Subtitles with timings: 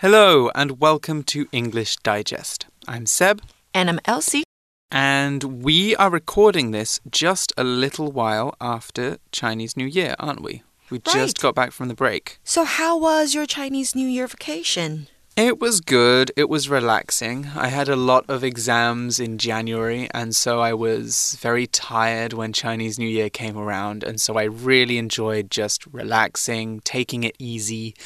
[0.00, 2.66] Hello and welcome to English Digest.
[2.86, 3.42] I'm Seb.
[3.74, 4.44] And I'm Elsie.
[4.92, 10.62] And we are recording this just a little while after Chinese New Year, aren't we?
[10.88, 11.04] We right.
[11.04, 12.38] just got back from the break.
[12.44, 15.08] So, how was your Chinese New Year vacation?
[15.36, 16.30] It was good.
[16.36, 17.48] It was relaxing.
[17.56, 22.52] I had a lot of exams in January, and so I was very tired when
[22.52, 24.04] Chinese New Year came around.
[24.04, 27.96] And so I really enjoyed just relaxing, taking it easy.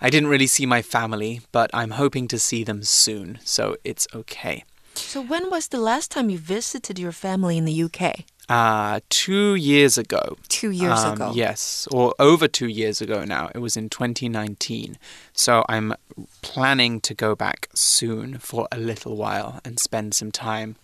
[0.00, 4.06] I didn't really see my family, but I'm hoping to see them soon, so it's
[4.14, 4.64] okay.
[4.94, 8.24] So, when was the last time you visited your family in the UK?
[8.48, 10.38] Uh, two years ago.
[10.48, 11.32] Two years um, ago.
[11.34, 13.50] Yes, or over two years ago now.
[13.54, 14.96] It was in 2019.
[15.34, 15.94] So I'm
[16.40, 20.76] planning to go back soon for a little while and spend some time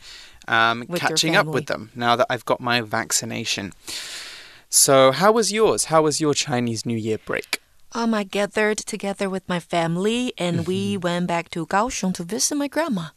[0.46, 3.72] um, catching up with them now that I've got my vaccination.
[4.68, 5.84] So, how was yours?
[5.84, 7.62] How was your Chinese New Year break?
[7.96, 11.00] Um, I gathered together with my family and we mm-hmm.
[11.00, 13.10] went back to Kaohsiung to visit my grandma.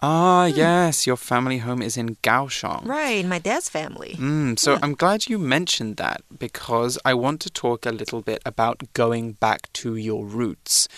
[0.00, 0.56] Ah, hmm.
[0.56, 2.84] yes, your family home is in Kaohsiung.
[2.84, 4.16] Right, my dad's family.
[4.18, 4.80] Mm, so yeah.
[4.82, 9.32] I'm glad you mentioned that because I want to talk a little bit about going
[9.34, 10.88] back to your roots.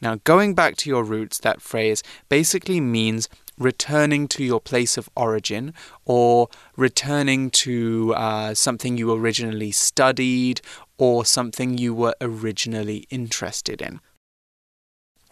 [0.00, 5.08] Now, going back to your roots, that phrase basically means returning to your place of
[5.16, 5.72] origin
[6.04, 10.60] or returning to uh, something you originally studied
[10.98, 14.00] or something you were originally interested in.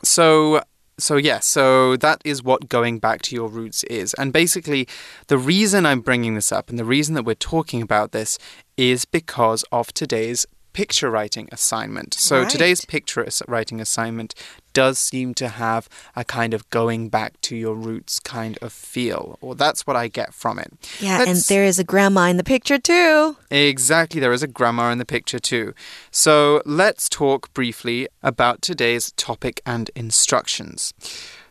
[0.02, 0.62] So,
[0.98, 4.14] so yeah, so that is what going back to your roots is.
[4.14, 4.86] And basically,
[5.28, 8.38] the reason I'm bringing this up and the reason that we're talking about this
[8.76, 12.12] is because of today's picture writing assignment.
[12.12, 12.50] So right.
[12.50, 14.34] today's picture writing assignment
[14.74, 19.38] does seem to have a kind of going back to your roots kind of feel,
[19.40, 20.72] or that's what I get from it.
[21.00, 23.36] Yeah, Let's, and there is a grandma in the picture too.
[23.50, 25.72] Exactly, there is a grandma in the picture too.
[26.10, 30.92] So let's talk briefly about today's topic and instructions.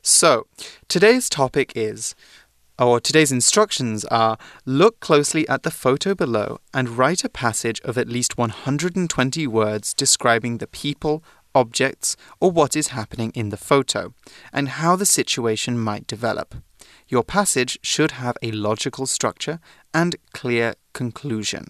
[0.02, 0.48] So
[0.90, 2.14] today's topic is
[2.80, 7.98] or today's instructions are look closely at the photo below and write a passage of
[7.98, 11.23] at least 120 words describing the people,
[11.54, 14.14] objects, or what is happening in the photo,
[14.52, 16.56] and how the situation might develop.
[17.08, 19.60] Your passage should have a logical structure
[19.94, 21.67] and clear conclusion.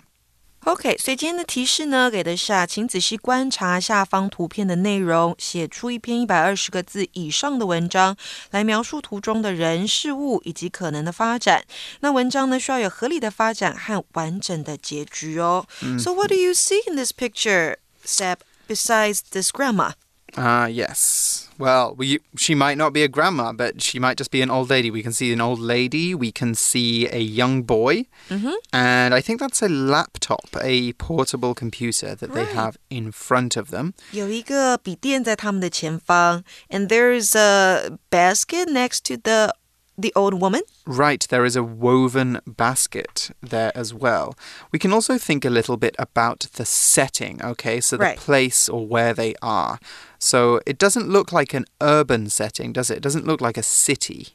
[0.65, 8.15] OK，所以今天的提示呢，给的是啊，请仔细观察下方图片的内容，写出一篇一百二十个字以上的文章，
[8.51, 11.65] 来描述图中的人事物以及可能的发展。
[11.99, 15.65] 那文章呢，需要有合理的发展和完整的结局哦。
[15.81, 15.99] Mm.
[15.99, 17.75] So what do you see in this picture,
[18.05, 18.37] Seb?
[18.65, 19.91] Besides this grandma?
[20.36, 21.48] Ah, uh, yes.
[21.58, 24.70] Well, we, she might not be a grandma, but she might just be an old
[24.70, 24.90] lady.
[24.90, 28.54] We can see an old lady, we can see a young boy, mm -hmm.
[28.72, 32.34] and I think that's a laptop, a portable computer that right.
[32.34, 33.92] they have in front of them.
[34.12, 39.54] 有一个笔电在他们的前方, and there's a basket next to the
[39.98, 40.62] the old woman?
[40.86, 44.34] Right, there is a woven basket there as well.
[44.72, 47.80] We can also think a little bit about the setting, okay?
[47.80, 48.18] So the right.
[48.18, 49.80] place or where they are.
[50.23, 52.97] So it doesn't look like an urban setting, does it?
[52.97, 54.29] It doesn't look like a city.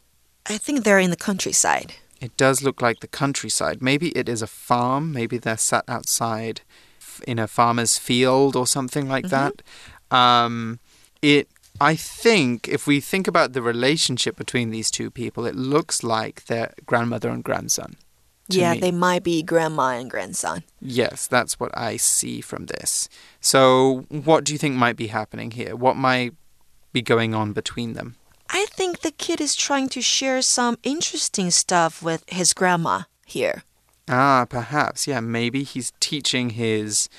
[0.44, 1.94] I think they're in the countryside.
[2.20, 3.80] It does look like the countryside.
[3.80, 5.12] Maybe it is a farm.
[5.14, 6.60] Maybe they're sat outside
[7.26, 9.50] in a farmer's field or something like mm -hmm.
[10.10, 10.16] that.
[10.16, 10.78] Um,
[11.22, 11.48] it
[11.80, 16.42] I think if we think about the relationship between these two people, it looks like
[16.46, 17.96] they're grandmother and grandson.
[18.48, 18.80] Yeah, me.
[18.80, 20.64] they might be grandma and grandson.
[20.80, 23.08] Yes, that's what I see from this.
[23.40, 25.76] So, what do you think might be happening here?
[25.76, 26.34] What might
[26.92, 28.16] be going on between them?
[28.50, 33.62] I think the kid is trying to share some interesting stuff with his grandma here.
[34.08, 35.06] Ah, perhaps.
[35.06, 37.10] Yeah, maybe he's teaching his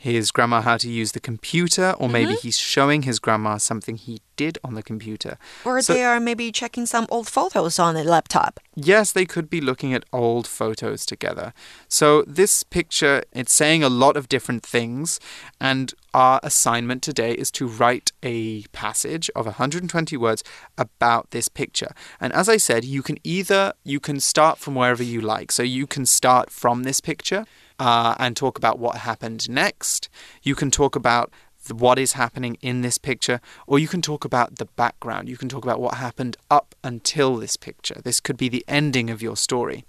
[0.00, 2.42] his grandma how to use the computer, or maybe mm -hmm.
[2.42, 5.36] he's showing his grandma something he did on the computer.
[5.64, 8.60] Or so, they are maybe checking some old photos on the laptop.
[8.74, 11.52] Yes, they could be looking at old photos together.
[11.88, 15.20] So this picture, it's saying a lot of different things,
[15.58, 20.42] and our assignment today is to write a passage of 120 words
[20.76, 21.92] about this picture.
[22.18, 25.52] And as I said, you can either you can start from wherever you like.
[25.52, 27.44] So you can start from this picture
[27.80, 30.08] uh, and talk about what happened next.
[30.42, 31.32] You can talk about
[31.72, 35.28] what is happening in this picture, or you can talk about the background.
[35.28, 38.00] You can talk about what happened up until this picture.
[38.02, 39.84] This could be the ending of your story.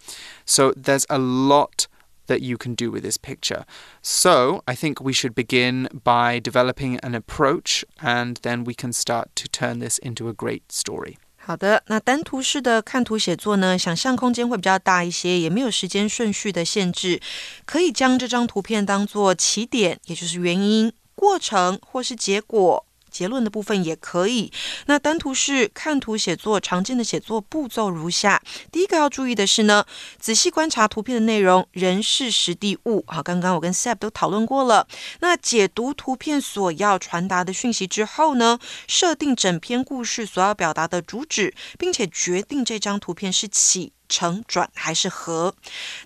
[0.46, 1.88] So there's a lot
[2.28, 3.66] that you can do with this picture.
[4.02, 9.36] So I think we should begin by developing an approach, and then we can start
[9.36, 11.18] to turn this into a great story.
[11.44, 17.20] 好的，那单图式的看图写作呢，想象空间会比较大一些，也没有时间顺序的限制，
[17.66, 22.86] 可以将这张图片当做起点，也就是原因、过程或是结果。
[23.12, 24.52] 结论的部分也可以。
[24.88, 28.42] 那单图是看图写作常见的写作步骤如下：
[28.72, 29.86] 第一个要注意的是呢，
[30.20, 33.04] 仔细观察图片的内容，人事实地物。
[33.08, 34.88] 好，刚刚我跟 Seb 都讨论过了。
[35.20, 43.92] 那解读图片所要传达的讯息之后呢，设定整篇故事所要表达的主旨，并且决定这张图片是起。
[44.12, 45.56] 成转还是合？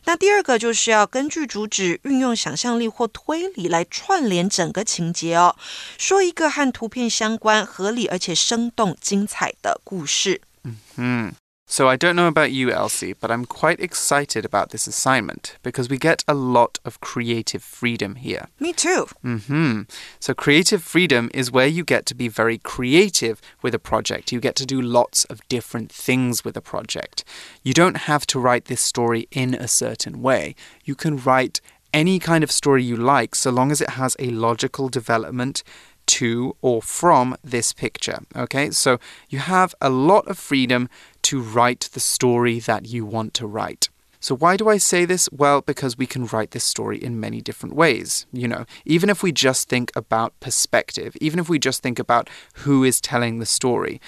[0.05, 5.55] 那第二个就是要根据主旨，运用想象力或推理来串联整个情节哦，
[5.97, 10.41] 说一个和图片相关、合理而且生动精彩的故事。
[10.63, 11.33] 嗯嗯。
[11.67, 15.97] So I don't know about you, Elsie, but I'm quite excited about this assignment because we
[15.97, 18.47] get a lot of creative freedom here.
[18.59, 19.07] Me too.
[19.23, 19.81] hmm
[20.19, 24.31] So creative freedom is where you get to be very creative with a project.
[24.31, 27.23] You get to do lots of different things with a project.
[27.63, 30.55] You don't have to write this story in a certain way.
[30.83, 34.29] You can write any kind of story you like so long as it has a
[34.29, 35.63] logical development
[36.05, 38.19] to or from this picture.
[38.35, 40.89] Okay, so you have a lot of freedom
[41.25, 43.89] to write the story that you want to write.
[44.19, 45.29] So, why do I say this?
[45.31, 48.25] Well, because we can write this story in many different ways.
[48.31, 52.29] You know, even if we just think about perspective, even if we just think about
[52.63, 54.01] who is telling the story,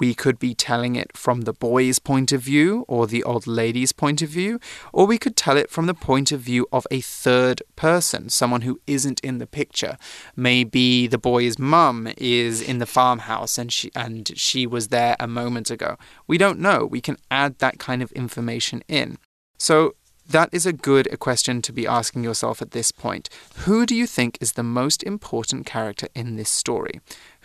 [0.00, 3.92] we could be telling it from the boy's point of view or the old lady's
[3.92, 4.58] point of view,
[4.92, 8.62] or we could tell it from the point of view of a third person, someone
[8.62, 9.96] who isn't in the picture.
[10.34, 15.28] Maybe the boy's mum is in the farmhouse and she and she was there a
[15.28, 15.96] moment ago.
[16.26, 16.86] We don't know.
[16.86, 19.18] We can add that kind of information in.
[19.58, 19.94] So
[20.29, 23.25] that is a good question to be asking yourself at this point.
[23.65, 27.01] Who do you think is the most important character in this story?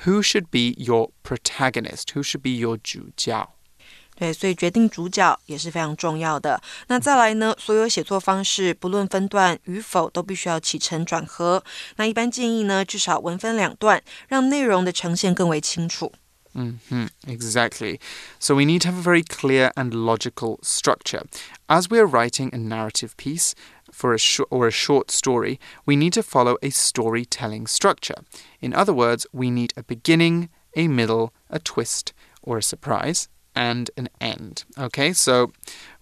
[0.06, 2.12] Who should be your protagonist?
[2.14, 3.48] Who should be your 主角？
[4.16, 6.60] 对，所以决定主角也是非常重要的。
[6.88, 7.54] 那再来呢？
[7.58, 11.64] 所有写作方式，不论分段与否，都必须要起承转合。
[11.96, 16.12] 那一般建议呢，至少文分两段，让内容的呈现更为清楚。
[16.52, 18.00] Mm -hmm, exactly.
[18.40, 21.22] So we need to have a very clear and logical structure.
[21.67, 23.55] As we are writing a narrative piece
[23.91, 24.19] for a
[24.51, 28.15] or a short story, we need to follow a storytelling structure.
[28.61, 32.13] In other words, we need a beginning, a middle, a twist,
[32.43, 34.65] or a surprise, and an end.
[34.77, 35.53] Okay, so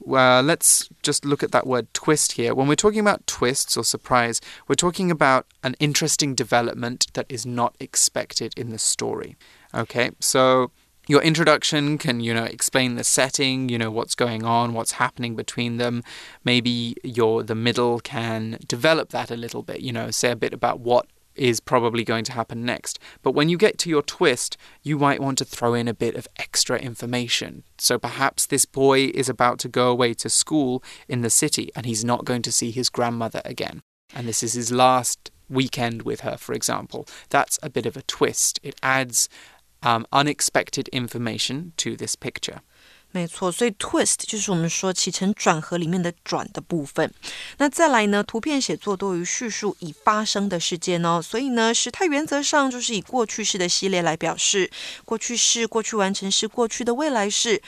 [0.06, 2.54] uh, let's just look at that word twist here.
[2.54, 7.45] When we're talking about twists or surprise, we're talking about an interesting development that is
[7.45, 9.38] not expected in the story.
[9.74, 10.71] Okay, so
[11.07, 15.35] your introduction can, you know, explain the setting, you know, what's going on, what's happening
[15.35, 16.03] between them.
[16.44, 20.53] Maybe your the middle can develop that a little bit, you know, say a bit
[20.53, 23.00] about what is probably going to happen next.
[23.21, 26.15] But when you get to your twist, you might want to throw in a bit
[26.15, 27.63] of extra information.
[27.77, 31.85] So perhaps this boy is about to go away to school in the city and
[31.85, 33.81] he's not going to see his grandmother again.
[34.15, 37.07] And this is his last weekend with her, for example.
[37.29, 38.59] That's a bit of a twist.
[38.63, 39.27] It adds
[39.83, 42.57] um, unexpected information to this picture.
[43.15, 47.13] 没错，所以 twist 就是我们说起承转合里面的转的部分。
[47.59, 54.71] 那再来呢，图片写作多于叙述已发生的事件哦，所以呢，时态原则上就是以过去式的系列来表示，
[55.06, 57.62] 过去式、过去完成式、过去的未来式。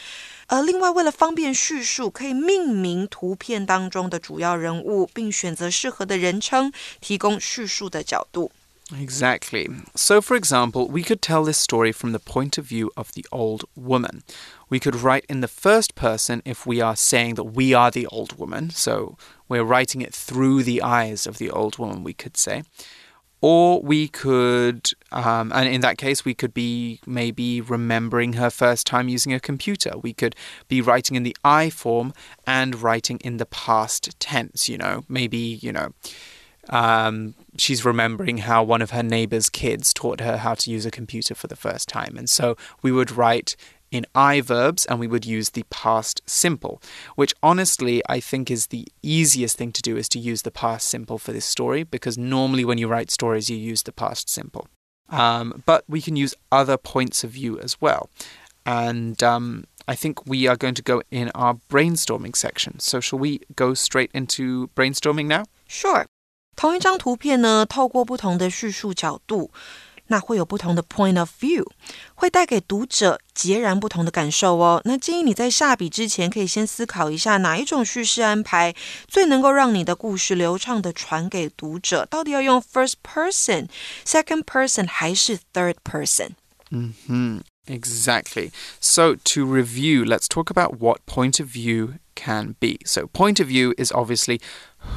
[0.48, 8.52] 而另外，为了方便叙述，可以命名图片当中的主要人物，并选择适合的人称，提供叙述的角度。
[8.94, 9.68] Exactly.
[9.96, 13.26] So, for example, we could tell this story from the point of view of the
[13.32, 14.24] old woman.
[14.70, 18.06] We could write in the first person if we are saying that we are the
[18.08, 18.70] old woman.
[18.70, 19.18] So,
[19.50, 22.62] we're writing it through the eyes of the old woman, we could say.
[23.42, 28.86] Or we could, um, and in that case, we could be maybe remembering her first
[28.88, 29.94] time using a computer.
[29.98, 30.36] We could
[30.68, 32.14] be writing in the I form
[32.46, 35.90] and writing in the past tense, you know, maybe, you know
[36.70, 40.92] um, she's remembering how one of her neighbor's kids taught her how to use a
[40.92, 42.16] computer for the first time.
[42.18, 43.56] And so we would write
[43.92, 46.82] in I verbs and we would use the past simple,
[47.16, 50.88] which honestly I think is the easiest thing to do is to use the past
[50.88, 54.68] simple for this story because normally when you write stories you use the past simple.
[55.10, 58.10] Um, but we can use other points of view as well.
[58.66, 62.80] And um, I think we are going to go in our brainstorming section.
[62.80, 65.46] So, shall we go straight into brainstorming now?
[65.68, 66.08] Sure.
[66.56, 69.52] 同一张图片呢，透过不同的叙述角度，
[70.08, 71.66] 那会有不同的 point of view，
[72.14, 74.82] 会带给读者截然不同的感受哦。
[74.86, 78.74] 那建议你在下笔之前，可以先思考一下哪一种叙事安排
[79.08, 82.06] 最能够让你的故事流畅的传给读者。
[82.06, 83.68] 到底要用 first person、
[84.06, 86.30] second person 还是 third person？
[86.72, 87.44] 嗯哼。
[87.68, 88.52] Exactly.
[88.80, 92.78] So, to review, let's talk about what point of view can be.
[92.86, 94.40] So, point of view is obviously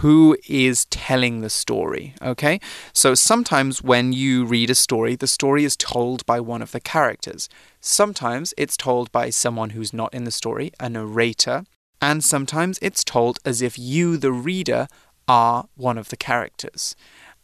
[0.01, 2.61] who is telling the story, okay?
[2.93, 6.81] So, sometimes when you read a story, the story is told by one of the
[6.81, 7.49] characters.
[7.81, 11.65] Sometimes it's told by someone who's not in the story, a narrator,
[12.03, 14.89] and sometimes it's told as if you, the reader,
[15.27, 16.95] are one of the characters.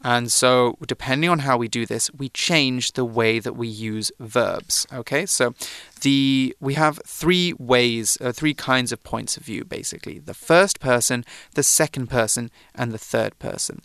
[0.04, 4.12] And so, depending on how we do this, we change the way that we use
[4.20, 4.86] verbs.
[4.92, 5.54] Okay, so
[6.02, 10.78] the we have three ways, uh, three kinds of points of view, basically: the first
[10.78, 13.80] person, the second person, and the third person.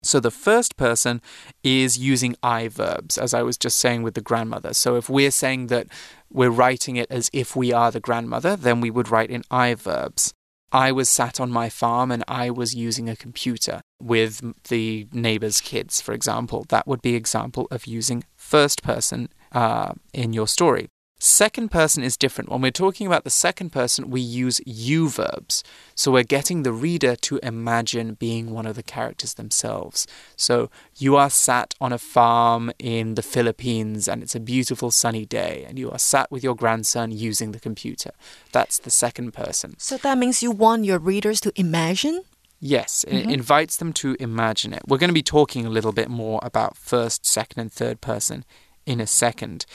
[0.00, 1.20] So the first person
[1.64, 4.72] is using I verbs, as I was just saying with the grandmother.
[4.72, 5.88] So if we're saying that
[6.30, 9.74] we're writing it as if we are the grandmother, then we would write in I
[9.74, 10.34] verbs.
[10.72, 15.60] I was sat on my farm and I was using a computer with the neighbor's
[15.60, 16.66] kids, for example.
[16.68, 20.88] That would be example of using first person uh, in your story.
[21.20, 22.48] Second person is different.
[22.48, 25.64] When we're talking about the second person, we use you verbs.
[25.96, 30.06] So we're getting the reader to imagine being one of the characters themselves.
[30.36, 35.26] So you are sat on a farm in the Philippines and it's a beautiful sunny
[35.26, 38.12] day, and you are sat with your grandson using the computer.
[38.52, 39.74] That's the second person.
[39.78, 42.22] So that means you want your readers to imagine?
[42.60, 43.30] Yes, it mm-hmm.
[43.30, 44.82] invites them to imagine it.
[44.86, 48.44] We're going to be talking a little bit more about first, second, and third person
[48.88, 49.66] in a second.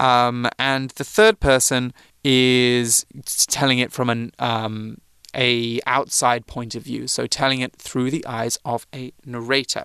[0.00, 1.92] Um, and the third person
[2.24, 3.04] is
[3.48, 4.96] telling it from an um,
[5.34, 9.84] a outside point of view, so telling it through the eyes of a narrator.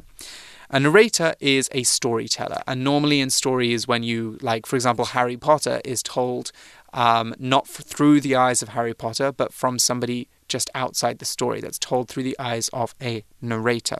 [0.69, 5.37] A narrator is a storyteller, and normally in stories, when you, like, for example, Harry
[5.37, 6.51] Potter is told
[6.93, 11.59] um, not through the eyes of Harry Potter, but from somebody just outside the story
[11.59, 13.97] that's told through the eyes of a narrator.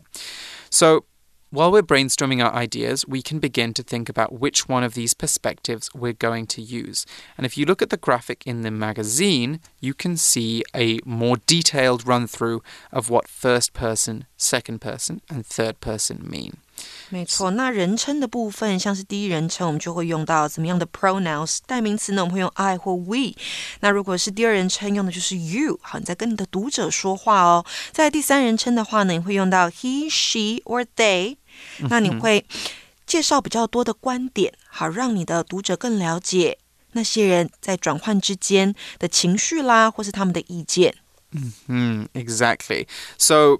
[0.69, 1.05] So
[1.54, 5.14] while we're brainstorming our ideas, we can begin to think about which one of these
[5.14, 7.04] perspectives we're going to use.
[7.37, 11.38] And if you look at the graphic in the magazine, you can see a more
[11.46, 16.52] detailed run through of what first person, second person, and third person mean.
[17.10, 21.58] 没错，那人称的部分，像是第一人称，我们就会用到怎么样的 pronouns？
[21.66, 23.34] 代名词呢，我们会用 I 或 we。
[23.80, 25.78] 那如果是第二人称，用的就是 you。
[25.82, 27.66] 好，你在跟你的读者说话哦。
[27.92, 31.37] 在第三人称的话呢，你会用到 he、she or they。
[31.88, 32.44] 那你会
[33.06, 36.58] 介绍比较多的观点，好让你的读者更了解
[36.92, 40.94] 那些人在转换之间的情绪啦，或是他们的意见。
[41.68, 42.88] Mm, exactly.
[43.16, 43.58] So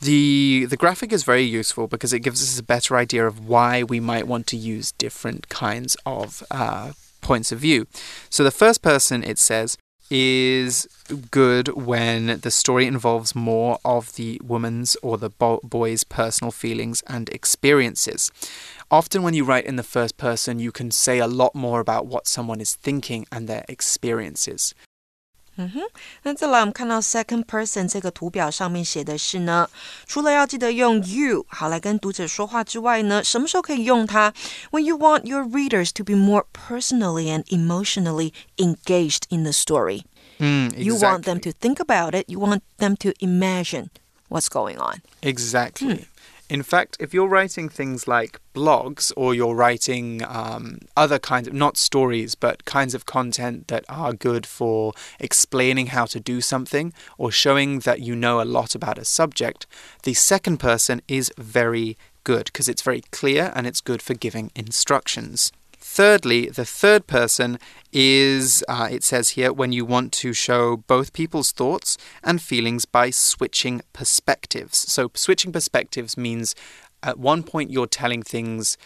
[0.00, 3.84] the the graphic is very useful because it gives us a better idea of why
[3.84, 7.86] we might want to use different kinds of uh, points of view.
[8.30, 9.76] So the first person it says
[10.09, 10.87] is
[11.31, 17.03] good when the story involves more of the woman's or the bo boy's personal feelings
[17.07, 18.31] and experiences.
[18.91, 22.05] Often, when you write in the first person, you can say a lot more about
[22.05, 24.75] what someone is thinking and their experiences.
[25.56, 25.80] 嗯哼，
[26.22, 29.68] 那再来我们看到 second person 这个图表上面写的是呢，
[30.06, 34.32] 除了要记得用 you 好来跟读者说话之外呢，什么时候可以用它？
[34.70, 40.04] When you want your readers to be more personally and emotionally engaged in the story.
[40.38, 40.84] Mm, exactly.
[40.84, 42.24] You want them to think about it.
[42.26, 43.90] You want them to imagine
[44.30, 45.02] what's going on.
[45.20, 45.88] Exactly.
[45.88, 46.04] Mm.
[46.47, 51.53] In fact, if you're writing things like blogs or you're writing um, other kinds of,
[51.53, 56.93] not stories, but kinds of content that are good for explaining how to do something
[57.17, 59.65] or showing that you know a lot about a subject,
[60.03, 64.51] the second person is very good because it's very clear and it's good for giving
[64.55, 65.51] instructions.
[65.87, 67.59] Thirdly, the third person
[67.93, 72.85] is, uh, it says here, when you want to show both people's thoughts and feelings
[72.85, 74.77] by switching perspectives.
[74.77, 76.55] So, switching perspectives means
[77.03, 78.77] at one point you're telling things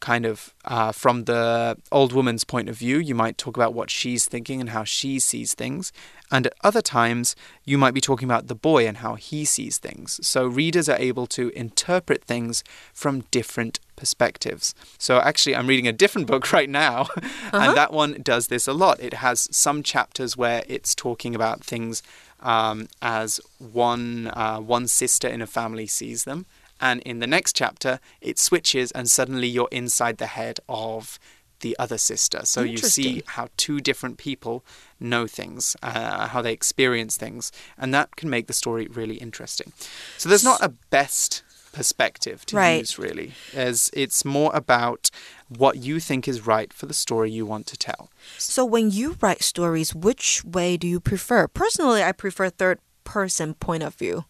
[0.00, 2.98] kind of uh, from the old woman's point of view.
[2.98, 5.92] You might talk about what she's thinking and how she sees things.
[6.30, 9.78] And at other times, you might be talking about the boy and how he sees
[9.78, 10.20] things.
[10.26, 12.62] So readers are able to interpret things
[12.92, 14.74] from different perspectives.
[14.98, 17.22] So actually, I'm reading a different book right now, uh -huh.
[17.52, 17.74] and uh-huh.
[17.74, 19.00] that one does this a lot.
[19.00, 22.02] It has some chapters where it's talking about things
[22.40, 26.46] um, as one uh, one sister in a family sees them
[26.80, 31.18] and in the next chapter, it switches, and suddenly you're inside the head of
[31.60, 32.40] the other sister.
[32.44, 34.64] So you see how two different people
[35.00, 39.72] know things, uh, how they experience things, and that can make the story really interesting.
[40.18, 41.42] So there's not a best
[41.72, 42.78] perspective to right.
[42.78, 45.10] use, really, as it's more about
[45.48, 48.10] what you think is right for the story you want to tell.
[48.36, 51.48] So when you write stories, which way do you prefer?
[51.48, 54.24] Personally, I prefer third person point of view.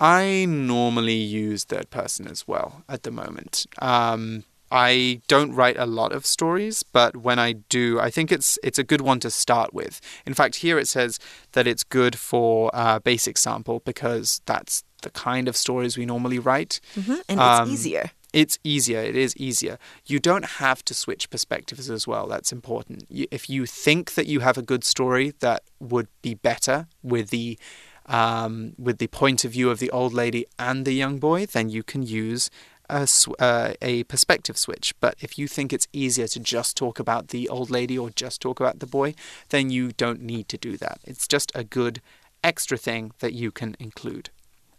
[0.00, 3.66] I normally use third person as well at the moment.
[3.80, 8.58] Um, I don't write a lot of stories, but when I do, I think it's
[8.64, 10.00] it's a good one to start with.
[10.26, 11.20] In fact, here it says
[11.52, 16.40] that it's good for uh, basic sample because that's the kind of stories we normally
[16.40, 16.80] write.
[16.96, 17.20] Mm -hmm.
[17.28, 18.10] And Um, it's easier.
[18.32, 19.00] It's easier.
[19.04, 19.78] It is easier.
[20.06, 22.26] You don't have to switch perspectives as well.
[22.26, 23.06] That's important.
[23.30, 27.58] If you think that you have a good story that would be better with the
[28.06, 31.68] um, with the point of view of the old lady and the young boy, then
[31.68, 32.50] you can use
[32.88, 33.08] a,
[33.38, 34.94] uh, a perspective switch.
[35.00, 38.40] But if you think it's easier to just talk about the old lady or just
[38.40, 39.14] talk about the boy,
[39.48, 40.98] then you don't need to do that.
[41.04, 42.00] It's just a good
[42.42, 44.30] extra thing that you can include.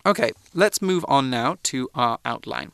[0.06, 2.72] Okay, let's move on now to our outline.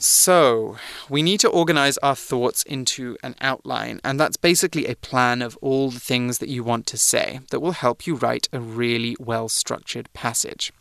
[0.00, 0.76] So,
[1.08, 5.58] we need to organize our thoughts into an outline, and that's basically a plan of
[5.60, 9.16] all the things that you want to say that will help you write a really
[9.18, 10.72] well structured passage.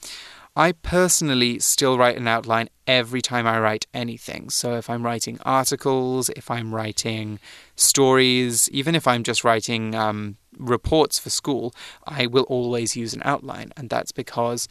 [0.55, 4.51] I personally still write an outline every time I write anything.
[4.51, 7.39] So, if I'm writing articles, if I'm writing
[7.75, 11.73] stories, even if I'm just writing um, reports for school,
[12.05, 14.67] I will always use an outline, and that's because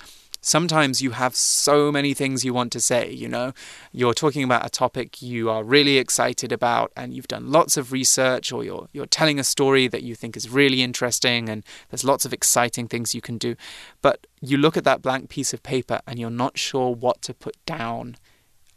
[0.46, 3.10] sometimes you have so many things you want to say.
[3.10, 3.52] You know,
[3.92, 7.92] you're talking about a topic you are really excited about, and you've done lots of
[7.92, 12.04] research, or you're you're telling a story that you think is really interesting, and there's
[12.04, 13.56] lots of exciting things you can do.
[14.00, 17.34] But you look at that blank piece of paper, and you're not sure what to
[17.34, 18.16] put down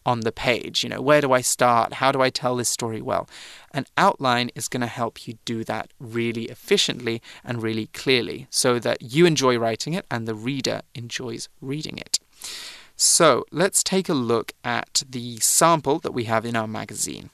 [0.05, 0.83] on the page.
[0.83, 1.93] You know, where do I start?
[1.93, 3.29] How do I tell this story well?
[3.71, 8.79] An outline is going to help you do that really efficiently and really clearly so
[8.79, 12.19] that you enjoy writing it and the reader enjoys reading it.
[12.95, 17.29] So let's take a look at the sample that we have in our magazine.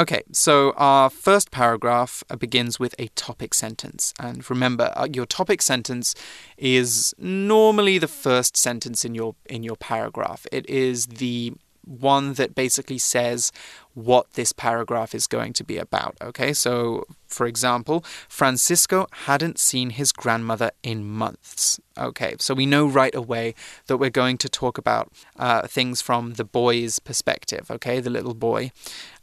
[0.00, 4.14] Okay, so our first paragraph begins with a topic sentence.
[4.18, 6.14] And remember, uh, your topic sentence
[6.56, 10.46] is normally the first sentence in your in your paragraph.
[10.50, 11.52] It is the
[11.90, 13.50] one that basically says
[13.94, 16.16] what this paragraph is going to be about.
[16.22, 21.80] Okay, so for example, Francisco hadn't seen his grandmother in months.
[21.98, 23.54] Okay, so we know right away
[23.86, 28.34] that we're going to talk about uh, things from the boy's perspective, okay, the little
[28.34, 28.70] boy.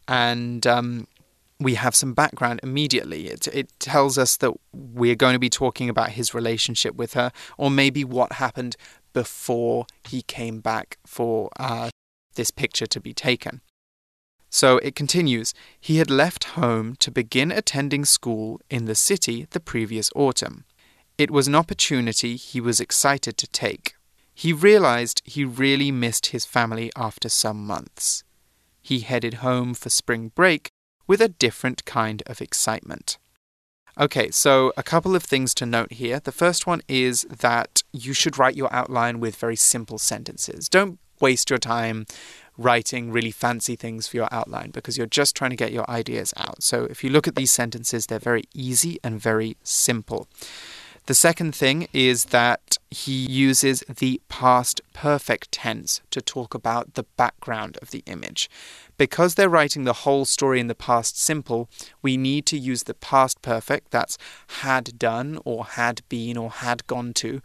[0.07, 1.07] And um,
[1.59, 3.27] we have some background immediately.
[3.27, 7.31] It, it tells us that we're going to be talking about his relationship with her,
[7.57, 8.75] or maybe what happened
[9.13, 11.89] before he came back for uh,
[12.37, 13.59] this picture to be taken.
[14.49, 19.59] So it continues He had left home to begin attending school in the city the
[19.59, 20.63] previous autumn.
[21.17, 23.95] It was an opportunity he was excited to take.
[24.33, 28.23] He realized he really missed his family after some months.
[28.81, 30.69] He headed home for spring break
[31.07, 33.17] with a different kind of excitement.
[33.99, 36.19] Okay, so a couple of things to note here.
[36.19, 40.69] The first one is that you should write your outline with very simple sentences.
[40.69, 42.05] Don't waste your time
[42.57, 46.33] writing really fancy things for your outline because you're just trying to get your ideas
[46.37, 46.63] out.
[46.63, 50.27] So if you look at these sentences, they're very easy and very simple.
[51.07, 57.03] The second thing is that he uses the past perfect tense to talk about the
[57.15, 58.49] background of the image.
[58.97, 61.69] Because they're writing the whole story in the past simple,
[62.01, 64.17] we need to use the past perfect, that's
[64.63, 67.41] had done or had been or had gone to,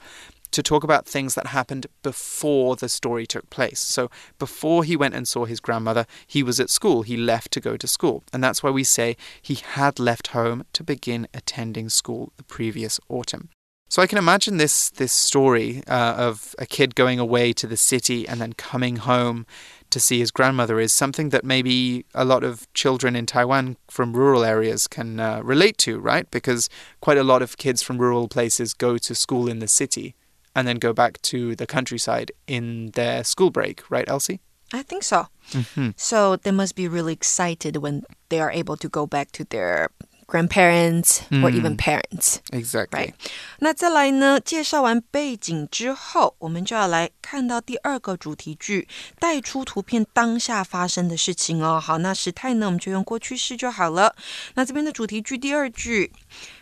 [0.52, 3.80] to talk about things that happened before the story took place.
[3.80, 7.02] So, before he went and saw his grandmother, he was at school.
[7.02, 8.22] He left to go to school.
[8.32, 13.00] And that's why we say he had left home to begin attending school the previous
[13.08, 13.48] autumn.
[13.92, 17.76] So I can imagine this this story uh, of a kid going away to the
[17.76, 19.44] city and then coming home
[19.90, 24.14] to see his grandmother is something that maybe a lot of children in Taiwan from
[24.14, 26.30] rural areas can uh, relate to, right?
[26.30, 26.70] Because
[27.02, 30.14] quite a lot of kids from rural places go to school in the city
[30.53, 34.39] and then go back to the countryside in their school break, right, Elsie?
[34.73, 35.27] I think so.
[35.51, 35.91] Mm-hmm.
[35.95, 39.89] So they must be really excited when they are able to go back to their
[40.27, 42.41] grandparents or even parents.
[42.51, 42.99] Exactly.
[42.99, 43.13] Right.
[43.59, 44.41] 那再来呢？
[44.41, 48.89] 介绍完背景之后，我们就要来看到第二个主题句，
[49.19, 51.79] 带出图片当下发生的事情哦。
[51.79, 54.13] 好，那时态呢，我们就用过去式就好了。
[54.55, 56.11] 那这边的主题句第二句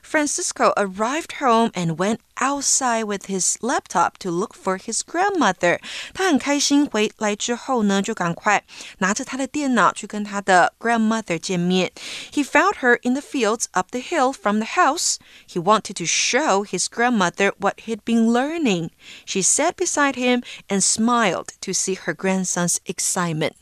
[0.10, 5.80] ，Francisco arrived home and went outside with his laptop to look for his grandmother。
[6.14, 8.64] 他很开心回来之后呢，就赶快
[9.00, 11.92] 拿着他的电脑去跟他的 grandmother 见面。
[12.32, 15.18] He found her in the fields up the hill from the house.
[15.48, 18.90] He wanted to show his grandmother what he'd been learning.
[19.26, 23.54] She sat beside him and smiled to see her grandson's excitement.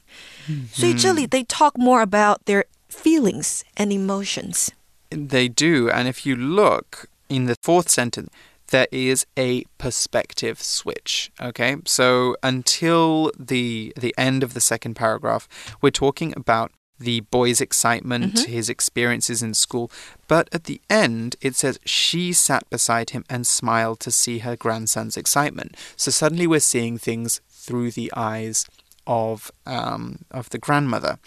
[0.73, 4.69] 所以这里 they talk more about their feelings and emotions.
[5.10, 5.90] They do.
[5.90, 8.30] And if you look in the fourth sentence,
[8.68, 11.30] there is a perspective switch.
[11.40, 15.48] Okay, so until the the end of the second paragraph,
[15.80, 18.52] we're talking about the boy's excitement, Mm-hmm.
[18.52, 19.90] his experiences in school.
[20.26, 24.56] But at the end, it says she sat beside him and smiled to see her
[24.56, 25.76] grandson's excitement.
[25.96, 28.66] So suddenly we're seeing things through the eyes
[29.06, 31.18] of um, of the grandmother.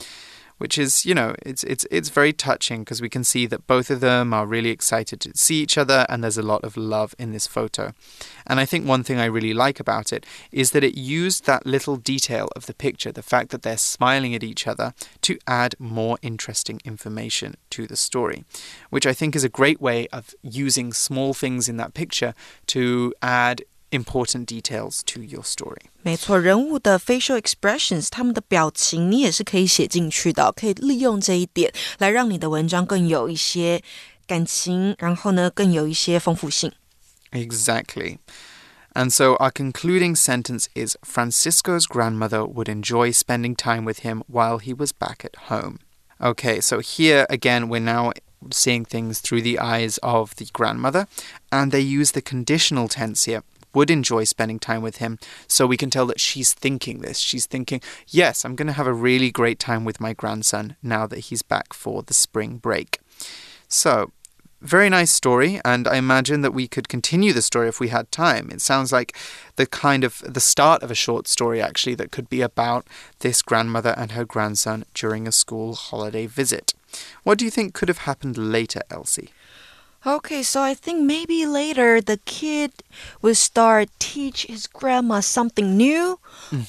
[0.62, 3.90] Which is, you know, it's it's it's very touching because we can see that both
[3.90, 7.16] of them are really excited to see each other, and there's a lot of love
[7.18, 7.94] in this photo.
[8.46, 11.66] And I think one thing I really like about it is that it used that
[11.66, 15.74] little detail of the picture, the fact that they're smiling at each other, to add
[15.80, 18.46] more interesting information to the story,
[18.92, 22.36] which I think is a great way of using small things in that picture
[22.68, 25.87] to add important details to your story.
[26.03, 33.83] 没错，人物的 facial expressions，他们的表情，你也是可以写进去的，可以利用这一点来让你的文章更有一些
[34.27, 36.73] 感情，然后呢，更有一些丰富性。
[37.33, 38.19] Exactly.
[38.95, 44.59] And so our concluding sentence is Francisco's grandmother would enjoy spending time with him while
[44.59, 45.79] he was back at home.
[46.19, 48.13] Okay, so here again, we're now
[48.51, 51.07] seeing things through the eyes of the grandmother,
[51.53, 53.43] and they use the conditional tense here.
[53.74, 57.20] would enjoy spending time with him, so we can tell that she's thinking this.
[57.20, 61.08] She's thinking, yes, I'm going to have a really great time with my grandson now
[61.08, 63.00] that he's back for the spring break.
[63.68, 64.12] So,
[64.62, 68.12] very nice story, and I imagine that we could continue the story if we had
[68.12, 68.52] time.
[68.52, 69.16] It sounds like
[69.56, 72.86] the kind of the start of a short story, actually, that could be about
[73.20, 76.76] this grandmother and her grandson during a school holiday visit.
[77.24, 79.32] What do you think could have happened later, Elsie?
[80.06, 82.72] Okay, so I think maybe later the kid
[83.22, 86.18] will start teach his grandma something new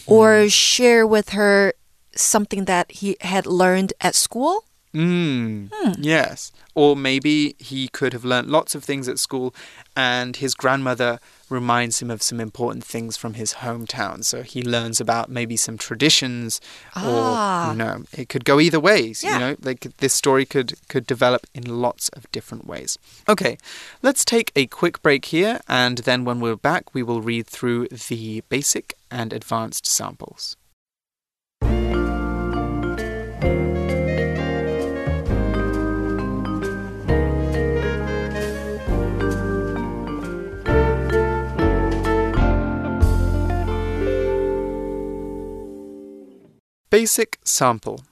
[0.07, 0.49] or mm-hmm.
[0.49, 1.73] share with her
[2.15, 4.65] something that he had learned at school.
[4.95, 6.53] Mm, Yes.
[6.75, 9.55] Or maybe he could have learnt lots of things at school
[9.97, 11.19] and his grandmother
[11.51, 14.25] reminds him of some important things from his hometown.
[14.25, 16.61] So he learns about maybe some traditions
[16.95, 17.69] Ah.
[17.69, 19.35] or you know, it could go either ways, Yeah.
[19.35, 19.57] you know.
[19.63, 22.99] Like this story could could develop in lots of different ways.
[23.29, 23.59] Okay.
[24.03, 27.89] Let's take a quick break here and then when we're back we will read through
[27.89, 30.57] the basic and advanced samples.
[46.93, 48.05] Basic sample.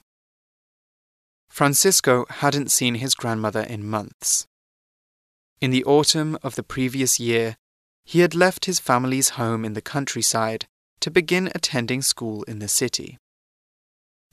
[1.51, 4.47] Francisco hadn't seen his grandmother in months.
[5.59, 7.57] In the autumn of the previous year,
[8.05, 10.65] he had left his family's home in the countryside
[10.99, 13.19] to begin attending school in the city.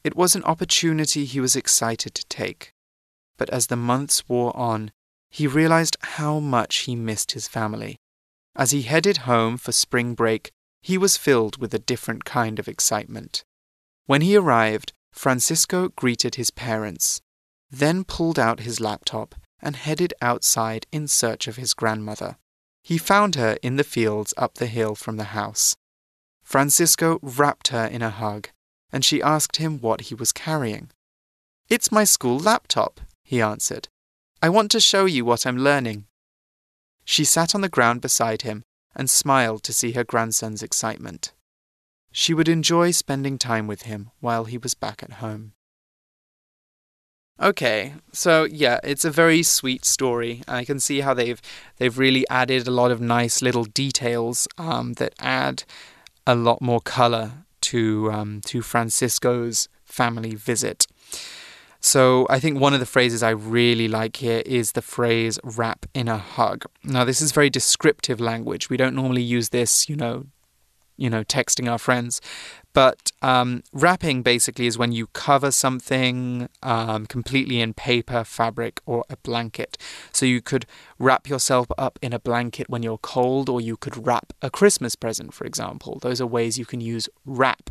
[0.02, 2.72] It was an opportunity he was excited to take,
[3.36, 4.92] but as the months wore on,
[5.28, 7.98] he realized how much he missed his family.
[8.56, 12.66] As he headed home for spring break, he was filled with a different kind of
[12.66, 13.44] excitement.
[14.08, 17.20] When he arrived, Francisco greeted his parents,
[17.70, 22.38] then pulled out his laptop and headed outside in search of his grandmother.
[22.82, 25.76] He found her in the fields up the hill from the house.
[26.42, 28.48] Francisco wrapped her in a hug,
[28.90, 30.88] and she asked him what he was carrying.
[31.68, 33.88] It's my school laptop, he answered.
[34.40, 36.06] I want to show you what I'm learning.
[37.04, 38.62] She sat on the ground beside him
[38.96, 41.34] and smiled to see her grandson's excitement.
[42.12, 45.52] She would enjoy spending time with him while he was back at home.
[47.40, 50.42] Okay, so yeah, it's a very sweet story.
[50.48, 51.40] I can see how they've
[51.76, 55.62] they've really added a lot of nice little details um, that add
[56.26, 60.86] a lot more color to um, to Francisco's family visit.
[61.80, 65.86] So I think one of the phrases I really like here is the phrase wrap
[65.94, 66.64] in a hug.
[66.82, 68.68] Now this is very descriptive language.
[68.68, 70.26] We don't normally use this, you know,
[70.98, 72.20] you know, texting our friends.
[72.74, 79.04] But um, wrapping basically is when you cover something um, completely in paper, fabric, or
[79.08, 79.78] a blanket.
[80.12, 80.66] So you could
[80.98, 84.94] wrap yourself up in a blanket when you're cold, or you could wrap a Christmas
[84.94, 85.98] present, for example.
[86.02, 87.70] Those are ways you can use wrap.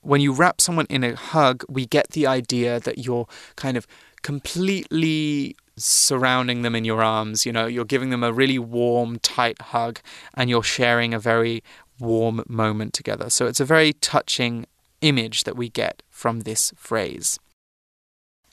[0.00, 3.86] When you wrap someone in a hug, we get the idea that you're kind of
[4.22, 7.46] completely surrounding them in your arms.
[7.46, 10.00] You know, you're giving them a really warm, tight hug,
[10.34, 11.62] and you're sharing a very
[12.00, 13.30] warm moment together.
[13.30, 14.66] So it's a very touching
[15.00, 17.38] image that we get from this phrase.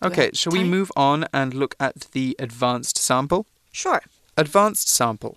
[0.03, 3.47] Okay, shall we move on and look at the advanced sample?
[3.71, 4.01] Sure.
[4.37, 5.35] Advanced sample.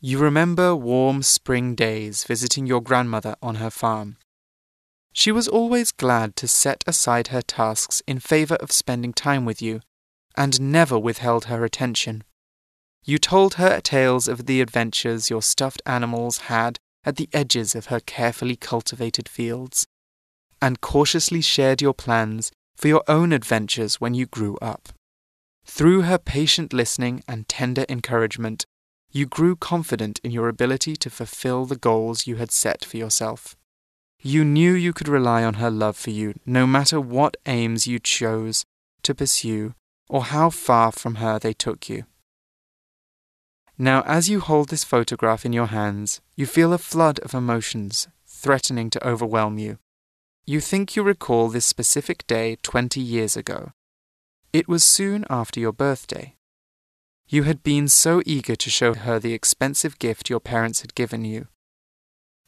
[0.00, 4.16] You remember warm spring days visiting your grandmother on her farm.
[5.12, 9.60] She was always glad to set aside her tasks in favor of spending time with
[9.60, 9.80] you,
[10.36, 12.22] and never withheld her attention.
[13.04, 17.86] You told her tales of the adventures your stuffed animals had at the edges of
[17.86, 19.86] her carefully cultivated fields,
[20.60, 24.90] and cautiously shared your plans for your own adventures when you grew up.
[25.64, 28.64] Through her patient listening and tender encouragement,
[29.12, 33.56] you grew confident in your ability to fulfill the goals you had set for yourself.
[34.22, 37.98] You knew you could rely on her love for you no matter what aims you
[37.98, 38.64] chose
[39.02, 39.74] to pursue
[40.08, 42.04] or how far from her they took you.
[43.82, 48.08] Now, as you hold this photograph in your hands, you feel a flood of emotions
[48.26, 49.78] threatening to overwhelm you.
[50.44, 53.72] You think you recall this specific day 20 years ago.
[54.52, 56.36] It was soon after your birthday.
[57.26, 61.24] You had been so eager to show her the expensive gift your parents had given
[61.24, 61.48] you.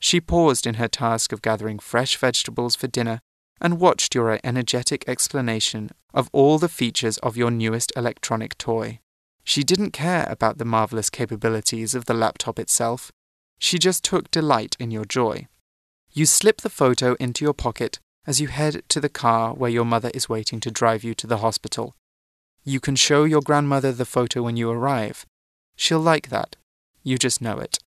[0.00, 3.22] She paused in her task of gathering fresh vegetables for dinner
[3.58, 8.98] and watched your energetic explanation of all the features of your newest electronic toy.
[9.44, 13.10] She didn't care about the marvelous capabilities of the laptop itself.
[13.58, 15.48] She just took delight in your joy.
[16.12, 19.84] You slip the photo into your pocket as you head to the car where your
[19.84, 21.96] mother is waiting to drive you to the hospital.
[22.64, 25.26] You can show your grandmother the photo when you arrive.
[25.74, 26.56] She'll like that.
[27.02, 27.78] You just know it.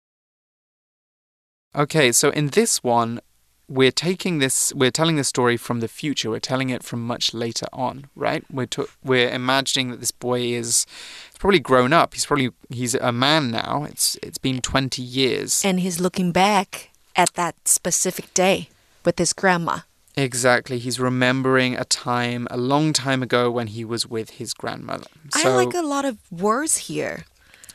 [1.76, 3.20] Okay, so in this one,
[3.68, 7.32] we're taking this we're telling the story from the future we're telling it from much
[7.32, 10.86] later on right we're to, we're imagining that this boy is
[11.38, 15.80] probably grown up he's probably he's a man now it's it's been 20 years and
[15.80, 18.68] he's looking back at that specific day
[19.04, 19.80] with his grandma
[20.16, 20.78] Exactly.
[20.78, 25.06] He's remembering a time a long time ago when he was with his grandmother.
[25.30, 27.24] So I like a lot of words here.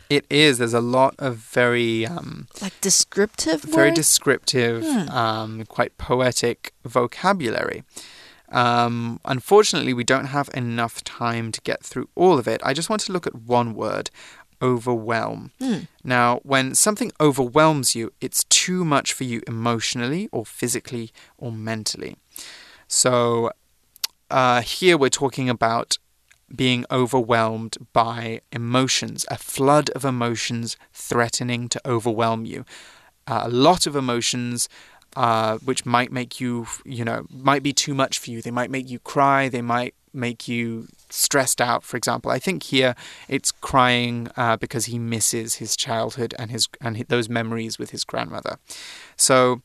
[0.10, 0.58] It is.
[0.58, 3.98] There's a lot of very um, like descriptive, very words?
[3.98, 5.10] descriptive, hmm.
[5.10, 7.84] um, quite poetic vocabulary.
[8.52, 12.60] Um, unfortunately, we don't have enough time to get through all of it.
[12.64, 14.10] I just want to look at one word
[14.62, 15.52] overwhelm.
[15.60, 15.82] Hmm.
[16.04, 22.18] Now, when something overwhelms you, it's too much for you emotionally or physically or mentally.
[22.88, 23.52] So,
[24.30, 25.98] uh, here we're talking about
[26.56, 32.66] being overwhelmed by emotions, a flood of emotions threatening to overwhelm you.
[33.28, 34.68] Uh, a lot of emotions
[35.16, 38.42] uh, which might make you, you know, might be too much for you.
[38.42, 39.50] They might make you cry.
[39.50, 41.84] They might make you stressed out.
[41.84, 42.96] For example, I think here
[43.28, 48.04] it's crying uh, because he misses his childhood and his and those memories with his
[48.04, 48.58] grandmother.
[49.16, 49.62] So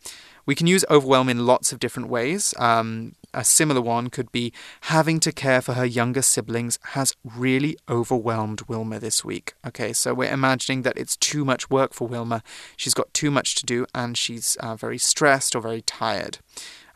[0.47, 2.55] we can use overwhelm in lots of different ways.
[2.59, 7.77] Um, a similar one could be having to care for her younger siblings has really
[7.89, 9.55] overwhelmed Wilma this week.
[9.67, 12.43] Okay, so we're imagining that it's too much work for Wilma.
[12.77, 16.39] She's got too much to do and she's uh, very stressed or very tired.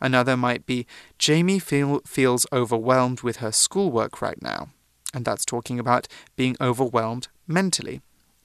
[0.01, 0.85] Another might be
[1.17, 4.69] Jamie feel, feels overwhelmed with her schoolwork right now.
[5.13, 8.01] And that's talking about being overwhelmed mentally.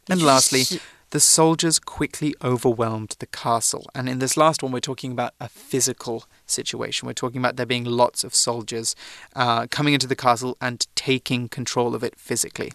[0.09, 0.81] And lastly,
[1.14, 3.86] the soldiers quickly overwhelmed the castle.
[3.94, 7.08] And in this last one, we're talking about a physical situation.
[7.08, 8.96] We're talking about there being lots of soldiers
[9.36, 12.74] uh, coming into the castle and taking control of it physically.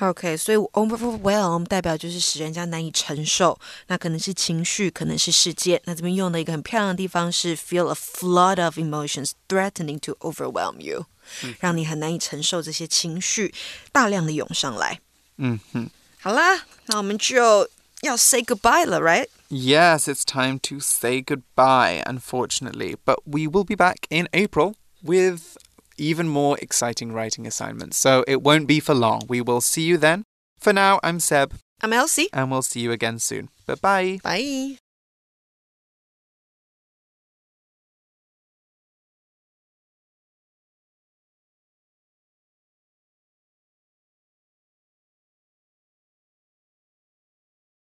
[0.00, 5.80] OK，所以 overwhelm 代表就是使人家难以承受，那可能是情绪，可能是事件。
[5.84, 11.04] 那这边用的一个很漂亮的地方是 feel a flood of emotions threatening to overwhelm you，、
[11.44, 13.54] 嗯、让你很难以承受这些情绪
[13.92, 14.98] 大量的涌上来。
[15.36, 15.90] 嗯哼，
[16.20, 17.68] 好啦，那我们就
[18.01, 19.27] 要 say goodbye 了，right?
[19.49, 22.95] Yes, it's time to say goodbye, unfortunately.
[23.05, 25.57] But we will be back in April with
[25.97, 27.97] even more exciting writing assignments.
[27.97, 29.21] So it won't be for long.
[29.27, 30.23] We will see you then.
[30.59, 31.53] For now, I'm Seb.
[31.81, 32.29] I'm Elsie.
[32.33, 33.49] And we'll see you again soon.
[33.65, 34.19] Bye-bye.
[34.23, 34.77] Bye.